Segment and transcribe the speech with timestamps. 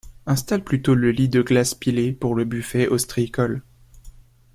[0.25, 3.61] Installe plutôt le lit de glace pilée, pour le buffet ostréicole.